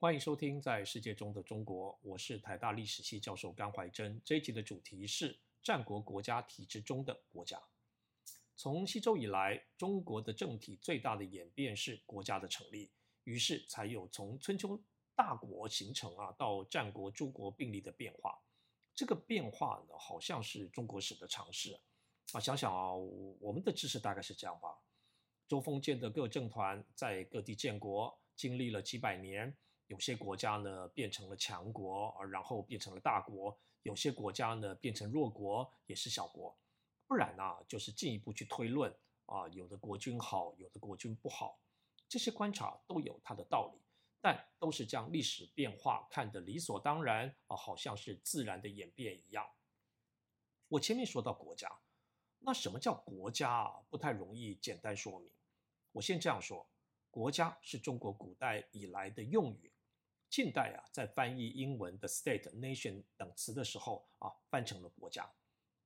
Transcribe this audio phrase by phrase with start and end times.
[0.00, 4.22] 欢迎收听《在世界中的中国》，我是台大历史系教授甘怀真。
[4.24, 7.60] 这一集的主题是战国国家体制中的国家。
[8.54, 12.92] 从西周以来，中国的政体最大的演变是国家的成立，
[13.24, 14.80] 于是才有从春秋
[15.16, 18.40] 大国形成啊，到战国诸国并立的变化。
[18.94, 21.76] 这个变化呢，好像是中国史的常识
[22.30, 22.38] 啊。
[22.38, 24.78] 想想啊，我们的知识大概是这样吧：
[25.48, 29.52] 周封建的各政团在各地建国，经历了几百年。
[29.88, 36.56] 有些国家呢变成了强国，而然后变成了大国；有些国家呢变成弱国，也是小国。
[37.06, 41.58] 不然呢，就是进一步去推论啊，有的国君好，有的国君不好。
[42.06, 43.80] 这些观察都有它的道理，
[44.20, 49.48] 但都是将历史变化看得理所当然啊，好像是自然的演变一样。
[50.68, 51.80] 我前面说到国家，
[52.40, 53.80] 那什么叫国家啊？
[53.88, 55.30] 不太容易简单说明。
[55.92, 56.68] 我先这样说，
[57.10, 59.72] 国家是中国古代以来的用语。
[60.30, 65.30] 近代啊，在翻译英文的 state、nation 等词的时候啊，翻成了国家，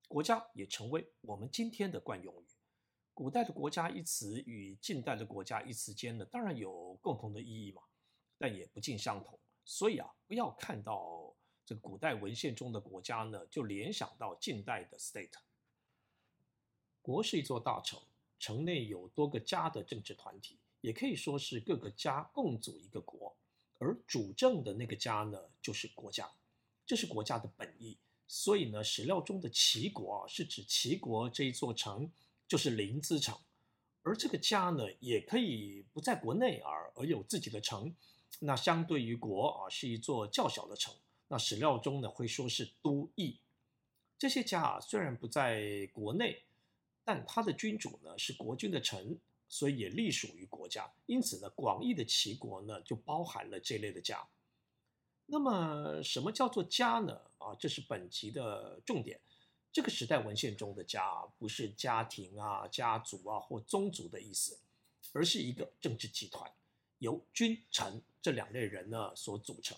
[0.09, 2.47] 国家也成为我们今天的惯用语。
[3.15, 7.83] 古代的国家一词与近代的国家一词间呢，当然有共同的意义嘛，
[8.37, 9.39] 但也不尽相同。
[9.65, 15.39] 所以啊，不要看到这个古代文献中的国家呢，就联想到近代的 state。
[17.01, 18.01] 国是一座大城，
[18.39, 23.37] 城内有多个家的政治团体，也可以说是各个家共组一个国。
[23.83, 26.31] 而主政的那个家呢，就是国家，
[26.87, 27.99] 这是国家的本意。
[28.29, 32.09] 所以呢，史料中的齐国啊，是指齐国这一座城，
[32.47, 33.37] 就是临淄城。
[34.05, 37.93] 而这个家呢，也可以不在国内而而有自己的城。
[38.39, 40.95] 那相对于国啊，是一座较小的城。
[41.29, 43.39] 那史料中呢，会说是都邑。
[44.17, 46.45] 这些家啊，虽然不在国内，
[47.05, 49.19] 但他的君主呢，是国君的臣。
[49.53, 54.27] 所以也隶属于国家，因此呢，广义的齐国呢就包含了这类的家。
[55.27, 57.21] 那么，什么叫做家呢？
[57.37, 59.21] 啊，这是本集的重点。
[59.71, 64.59] 这个时代文献中的家，不是家庭啊、家族啊或宗族的意思，
[65.13, 66.51] 而是一个政治集团，
[67.01, 69.77] 由君臣这两类人呢所组成。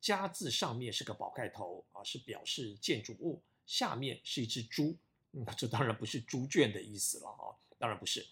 [0.00, 4.96] 家字上面是个宝盖头啊，是表示建筑物，下面是一只猪。
[5.30, 8.26] 那、嗯、 这当然不是猪圈的意思了啊，当然不是。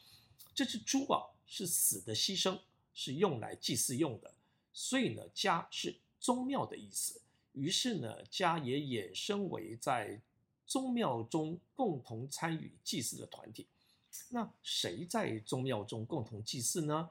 [0.55, 2.59] 这只猪啊，是死的牺牲，
[2.93, 4.35] 是用来祭祀用的，
[4.73, 7.21] 所以呢，家是宗庙的意思。
[7.53, 10.21] 于是呢，家也衍生为在
[10.67, 13.67] 宗庙中共同参与祭祀的团体。
[14.29, 17.11] 那谁在宗庙中共同祭祀呢？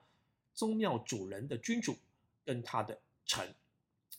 [0.54, 1.98] 宗庙主人的君主
[2.46, 3.54] 跟他的臣，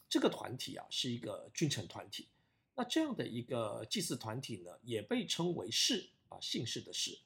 [0.09, 2.27] 这个团体啊，是一个君臣团体。
[2.75, 7.19] 那这样的一个祭祀团体呢，也被称为氏啊，姓氏的氏。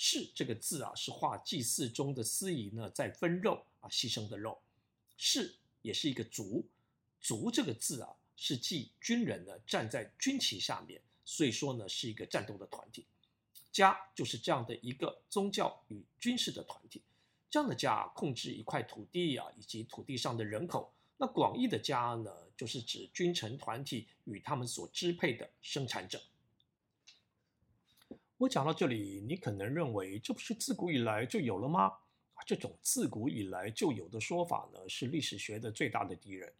[0.00, 4.56] 氏这个字啊，是画祭祀中的司仪呢，在分肉啊，牺牲的肉。
[5.16, 6.64] 氏也是一个族，
[7.20, 13.04] 族这个字啊，是记军人呢站在军旗下面，所以说呢是一个战斗的团体。
[13.72, 17.02] 家就是这样的一个宗教与军事的团体，
[17.50, 20.94] 这样的家控制一块土地啊，以及土地上的人口。
[21.16, 26.22] 那广义的家呢，就是指君臣团体与他们所支配的生产者。
[28.38, 31.92] 我讲到这里，你可能认为这不是自古以来就有了吗？
[32.46, 36.50] 这种自古以来就有的说法呢，是历史学的最大的敌人。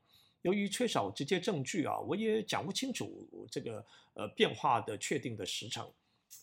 [0.42, 5.88] 由于缺少直接证据啊，我也讲不清楚这个呃变化的确定的时程。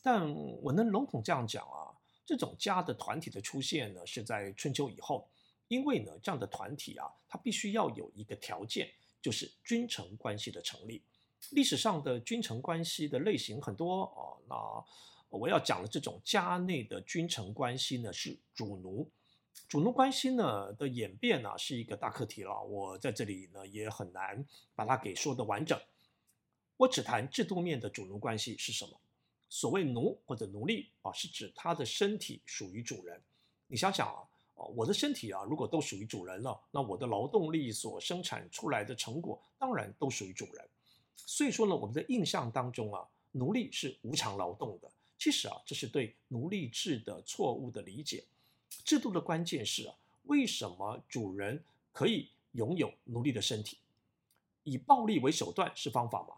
[0.02, 1.92] 但我能笼统这样讲啊，
[2.26, 5.30] 这种家的团体的出现呢，是在春秋以后，
[5.68, 8.90] 因为呢这样的团体啊，它必须要有一个条件，
[9.22, 11.04] 就是君臣关系的成立。
[11.52, 14.86] 历史上的君臣关系的类型很多啊，那。
[15.36, 19.10] 我要讲的这种家内的君臣关系呢，是主奴。
[19.68, 22.62] 主奴关系呢的演变呢，是一个大课题了。
[22.64, 25.80] 我在这里呢也很难把它给说得完整。
[26.78, 28.92] 我只谈制度面的主奴关系是什么。
[29.50, 33.22] 所谓奴或者奴隶啊，是指他的身体属于主人。
[33.68, 34.24] 你想想啊，
[34.76, 40.70] 我的身体啊，如果都属于主人了，那我的劳动力所生产出来的成果当然都属于主人。
[41.16, 44.92] 所以说呢，我们的印象当中啊，奴隶是无偿劳动的。
[45.18, 48.24] 其实啊，这是对奴隶制的错误的理解。
[48.84, 53.78] 制度的关键是啊，为什么主人可以拥有奴隶的身体？
[54.64, 56.36] 以暴力为手段是方法吗？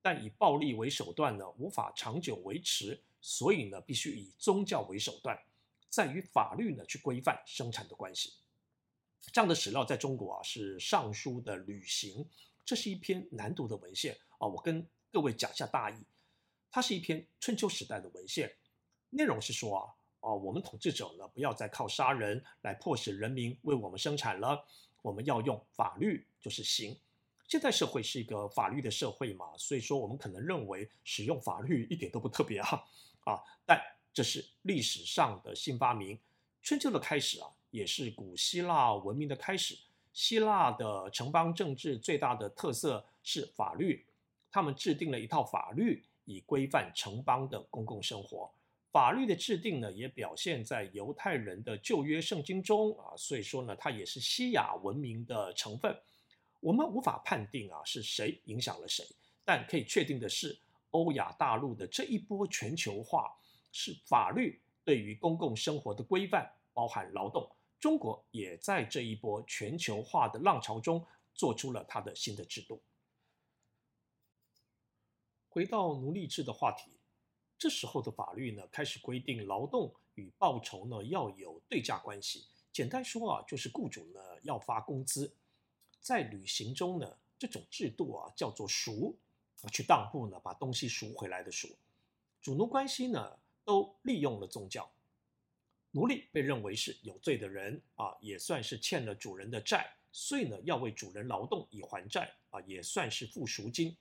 [0.00, 5.38] 但以暴力为手段呢，无法长久维持，所以呢，必须以宗教为手段，
[5.88, 8.32] 在于法律呢去规范生产的关系。
[9.32, 12.26] 这样的史料在中国啊是《尚书》的吕行，
[12.64, 14.46] 这是一篇难读的文献啊。
[14.46, 16.02] 我跟各位讲一下大意。
[16.74, 18.50] 它是一篇春秋时代的文献，
[19.10, 24.64] 内容是说啊，哦，我们统治者呢，不要再靠杀人来迫使人民为我们生产了，
[25.02, 26.96] 我们要用法律就是刑。
[27.46, 32.82] 现代社会是一个法律的社会嘛，所以说我们可能认为使用法律一点都不特别啊
[33.24, 33.78] 啊，但
[34.14, 36.18] 这是历史上的新发明。
[36.62, 39.76] 春秋的开始啊，也是古希腊文明的开始。
[40.14, 44.06] 希腊的城邦政治最大的特色是法律，
[44.50, 48.50] 他们制定了一套法律，以规范城邦的公共生活。
[48.90, 55.96] 法律的制定呢，也表现在犹太人的旧约圣经中啊，所以说呢，它也是西亚文明的成分。
[56.60, 59.04] 我们无法判定啊是谁影响了谁，
[59.44, 60.58] 但可以确定的是，
[60.90, 63.34] 欧亚大陆的这一波全球化
[63.72, 67.50] 是法律对于公共生活的规范，包含劳动。
[67.80, 71.04] 中国也在这一波全球化的浪潮中
[71.34, 72.80] 做出了它的新的制度。
[75.52, 76.90] 回到奴隶制的话题，
[77.58, 82.46] 这时候的法律呢，开始规定劳动与报酬呢要有对价关系。
[82.72, 85.30] 简单说啊，就是雇主呢要发工资。
[86.00, 89.14] 在旅行中呢，这种制度啊叫做赎，
[89.70, 91.68] 去当铺呢把东西赎回来的赎。
[92.40, 94.90] 主奴关系呢都利用了宗教。
[95.90, 103.94] 奴隶被认为是有罪的人啊，也算是欠了主人的债，所以呢要为主人劳动以还债啊，也算是付赎金。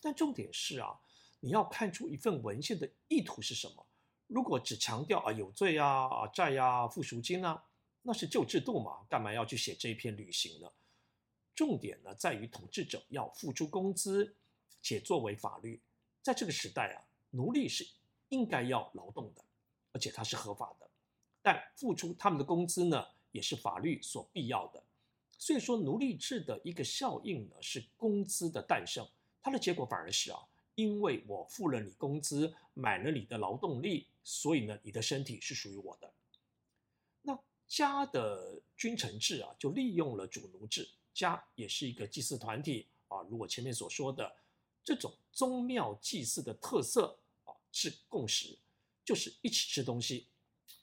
[0.00, 0.98] 但重点是啊，
[1.40, 3.86] 你要看出一份文献的意图是什么。
[4.26, 7.64] 如果只强调啊有罪啊啊债呀付赎金啊，
[8.02, 10.70] 那是旧制度嘛，干嘛要去写这一篇旅行呢？
[11.54, 14.36] 重点呢在于统治者要付出工资，
[14.82, 15.80] 且作为法律，
[16.22, 17.86] 在这个时代啊，奴隶是
[18.28, 19.44] 应该要劳动的，
[19.92, 20.88] 而且它是合法的。
[21.40, 24.84] 但付出他们的工资呢，也是法律所必要的。
[25.38, 29.08] 所以说，奴隶制的一个效应呢，是工资的诞生。
[29.42, 30.38] 它的结果反而是啊，
[30.74, 36.12] 因为我付了你工资，买了你的劳动力，所以呢，你的身体是属于我的。
[37.22, 40.88] 那家的君臣制啊，就利用了主奴制。
[41.14, 44.36] 家也是一个祭祀团体啊，如果前面所说的
[44.84, 48.56] 这种宗庙祭祀的特色啊，是共识，
[49.04, 50.28] 就是一起吃东西。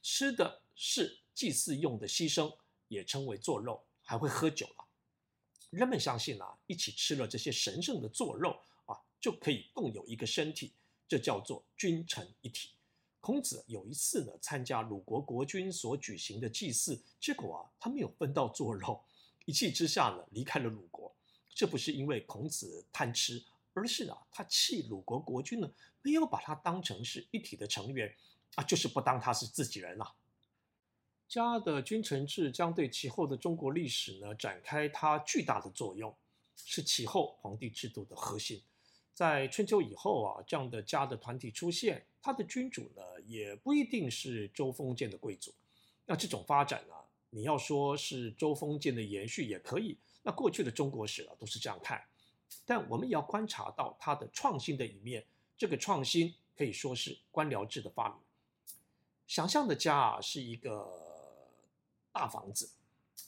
[0.01, 2.53] 吃的是祭祀用的牺牲，
[2.89, 4.84] 也称为做肉，还会喝酒了。
[5.75, 10.71] 人们相信啊，一起吃了这些神圣的做肉啊，就可以共有一个身体，
[11.05, 12.69] 这叫做君臣一体。
[13.19, 19.03] 孔子有一次呢，参加鲁国国君所举行的祭祀，结果啊，他没有分到做肉，
[19.43, 21.13] 一气之下呢，离开了鲁国。
[21.53, 23.43] 这不是因为孔子贪吃，
[23.73, 25.69] 而是啊，他气鲁国国君呢，
[26.01, 28.15] 没有把他当成是一体的成员。
[28.55, 30.15] 啊，就是不当他是自己人了。
[31.35, 36.15] 家的君臣制将对其后的中国历史呢展开它巨大的作用，
[36.55, 38.63] 是其后皇帝制度的核心。
[39.13, 45.53] 在春秋以后啊，这样的家的团体出现，他的君主呢也不一定是周封建的贵族。
[46.05, 46.93] 那这种发展呢，
[47.29, 49.97] 你要说是周封建的延续也可以。
[50.23, 52.01] 那过去的中国史啊都是这样看，
[52.65, 55.25] 但我们也要观察到它的创新的一面。
[55.57, 58.19] 这个创新可以说是官僚制的发明。
[59.27, 61.04] 想象的家啊，是一个
[62.15, 62.69] 大房子，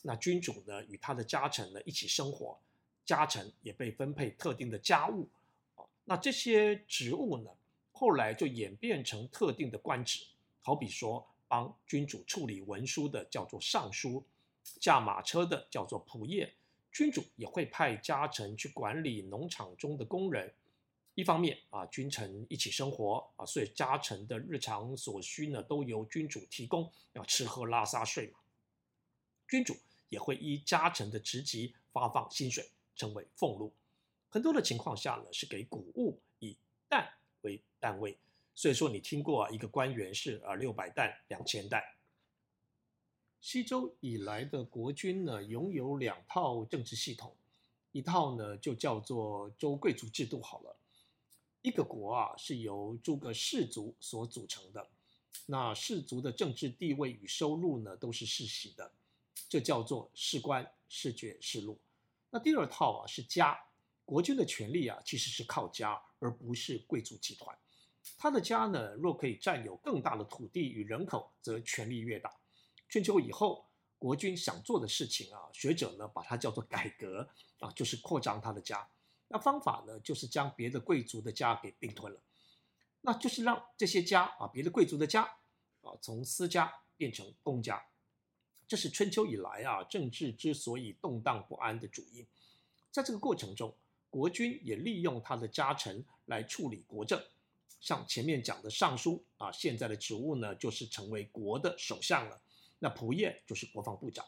[0.00, 2.58] 那君主呢与他的家臣呢一起生活，
[3.04, 5.28] 家臣也被分配特定的家务，
[5.76, 7.50] 啊那这些职务呢，
[7.92, 10.24] 后来就演变成特定的官职，
[10.62, 14.24] 好比说帮君主处理文书的叫做尚书，
[14.80, 16.50] 驾马车的叫做仆射，
[16.90, 20.50] 君主也会派家臣去管理农场中的工人。
[21.14, 28.38] 一方面啊，君臣一起生活啊，所以家臣的日常所需呢，都由君主提供，要吃喝拉撒睡嘛。
[29.48, 29.74] 君主
[30.10, 33.72] 也会依家臣的职级发放薪水，称为俸禄。
[34.28, 36.54] 很多的情况下呢，是给谷物以
[36.88, 37.08] 担
[37.40, 38.16] 为单位。
[38.54, 41.82] 所以说，你听过，一个官员是啊六百担、两千担。
[43.40, 47.34] 西周以来的国君呢，拥有两套政治系统，
[47.92, 50.76] 一套呢就叫做周贵族制度好了。
[51.62, 54.88] 一个国啊，是由诸个氏族所组成的。
[55.46, 58.90] 那氏族的政治地位与收入呢，都是世袭的，
[59.48, 61.78] 这叫做世官、世爵、世禄。
[62.30, 63.58] 那第二套啊是家，
[64.04, 67.56] 国君的权力啊其实是靠家，而不是贵族集团。
[68.16, 72.32] 他的家呢，若可以占有更大的土地与人口，则权力越大。
[72.88, 73.68] 春秋以后，
[73.98, 77.28] 国君想做的事情啊，学者呢把它叫做改革
[77.60, 78.88] 啊，就是扩张他的家。
[79.28, 82.18] 那方法呢，就是将别的贵族的家给并吞了，
[83.02, 85.22] 那就是让这些家啊，别的贵族的家
[85.82, 87.84] 啊，从私家变成公家，
[88.68, 92.24] 这是春秋以来啊政治之所以动荡不安的主因。
[92.92, 93.74] 在这个过程中，
[94.10, 97.20] 国君也利用他的家臣来处理国政，
[97.80, 102.40] 像前面讲的尚书啊，现在的职务呢就是成为国的首相了。
[102.78, 104.24] 那仆射就是国防部长。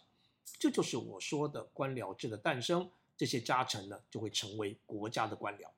[0.58, 2.90] 这就是我说的官僚制的诞生。
[3.16, 5.68] 这些家臣呢，就会成为国家的官僚。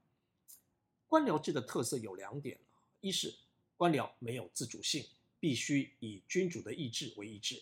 [1.08, 2.56] 官僚制的特色有两点：
[3.00, 3.34] 一是
[3.76, 5.04] 官僚没有自主性，
[5.40, 7.56] 必须以君主的意志为意志；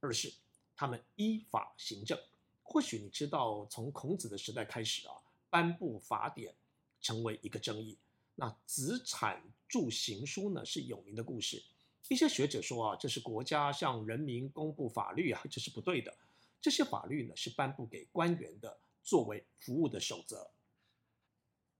[0.00, 0.32] 二是
[0.74, 2.18] 他们依法行政。
[2.62, 5.14] 或许你知道，从孔子的时代开始啊，
[5.48, 6.54] 颁布法典
[7.00, 7.96] 成为一个争议。
[8.34, 11.62] 那子产着行书呢，是有名的故事。
[12.08, 16.14] 一些学者说啊，这是国家向人民公布法律啊，这是不对的。
[16.60, 18.78] 这些法律呢，是颁布给官员的。
[19.02, 20.50] 作为服务的守则。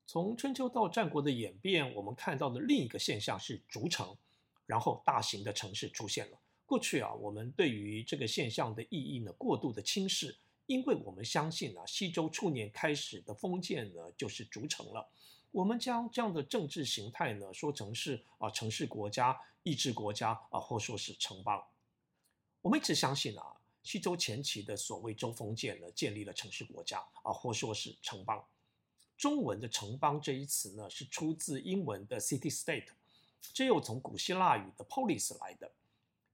[0.07, 4.17] 从春秋到战国的演变，我们看到的另一个现象是逐城，
[4.65, 6.39] 然后大型的城市出现了。
[6.71, 15.11] 过去啊，我们对于这个现象的意义呢，过度的轻视，因为我们相信啊，西周初年开始的封建呢，就是逐城了。
[15.51, 21.61] 我们将这样的政治形态呢，说成是啊，城市国家、意志国家啊，或说是城邦。
[22.61, 23.45] 我们一直相信啊。
[23.83, 28.41] 西周前期的所谓州封建呢，建立了城市国家啊，或说是城邦。
[29.17, 32.91] 中文的城邦这一词呢，是出自英文的 city-state，
[33.53, 35.73] 这又从古希腊语的 polis 来的。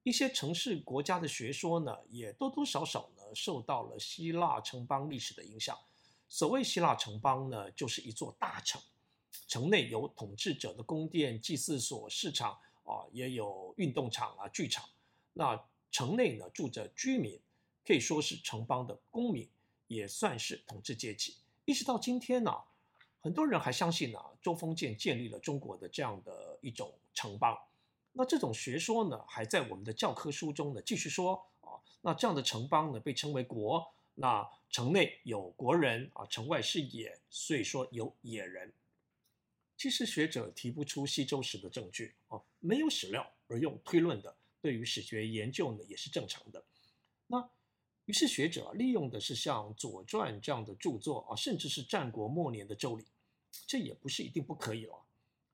[0.07, 5.77] 一些城市国家的学说呢，也多多少少呢，受到了希腊城邦历史的影响。
[6.29, 8.81] 所谓希腊城邦呢，就是一座大城，
[9.49, 12.53] 城内有统治者的宫殿、祭祀所、市场
[12.85, 14.89] 啊，也有运动场啊、剧场。
[15.33, 15.61] 那
[15.91, 17.41] 城内呢，住着居民，
[17.85, 19.51] 可以说是城邦的公民，
[19.89, 21.35] 也算是统治阶级。
[21.65, 22.53] 一直到今天呢，
[23.21, 27.59] 很多人还相信呢，周封建建立了中国的这样的一种城邦。
[28.19, 31.77] 那这种学说呢，还在我们的教科书中呢继续说啊。
[32.01, 33.87] 那这样的城邦呢，被称为国。
[34.15, 38.73] 那城内有国人啊，城外是野，所以说有野人。
[39.77, 44.35] 其实学者提不出西周时的证据啊，没有史料而用推论的。
[44.63, 46.65] 对于史学研究呢，也是正常的。
[47.27, 47.47] 那
[48.07, 53.05] 于是学者利用的是像《左传》这样的著作啊，甚至是战国末年的《周礼》，
[53.67, 54.95] 这也不是一定不可以了。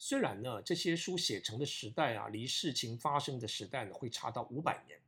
[0.05, 4.99] 虽然呢，这些书写成的时代啊，离事情发生的时代呢，会差到五百年，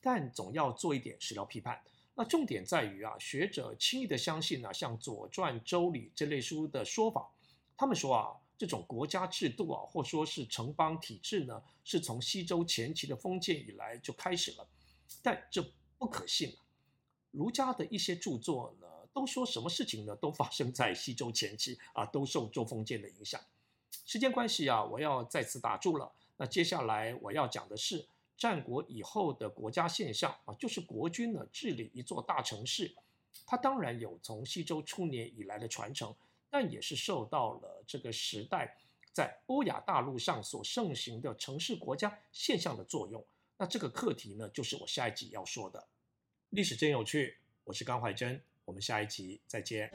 [0.00, 1.80] 但总要做一点史料批判。
[2.16, 7.30] 那重点在于啊，学者轻易的相信啊，像《左传》《周礼》这类书的说法，
[7.76, 8.36] 他们说啊。
[8.58, 14.68] 这种国家制度啊，或说是城邦体制呢，是从西周前期的封建以来就开始了，
[15.20, 15.64] 但这
[15.98, 16.56] 不可信。
[17.32, 23.40] 儒家的一些著作呢，都说什么事情呢，都发生在西周前期啊，都受周封建的影响。
[24.04, 26.12] 时间关系啊，我要再次打住了。
[26.36, 28.06] 那接下来我要讲的是
[28.36, 32.94] 战国以后的国家现象啊，就是国君呢治理一座大城市，
[33.46, 36.14] 它当然有从西周初年以来的传承。
[36.54, 38.76] 但也是受到了这个时代
[39.10, 43.24] 在欧亚大陆上所盛行的城市国家现象的作用。
[43.56, 45.82] 那这个课题呢，就是我下一集要说的。
[46.50, 49.90] 历史真有趣，我是甘怀真，我们下一集再见。